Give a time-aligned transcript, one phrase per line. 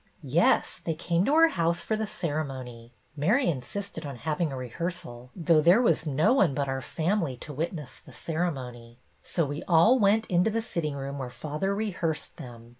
[0.23, 2.91] "Yes, they came to our house for the cere mony.
[3.15, 7.53] Mary insisted on having a rehearsal, though there was no one but our family to
[7.53, 8.97] witness the ceremony.
[9.21, 12.69] So we all went into the sitting room where father rehearsed them.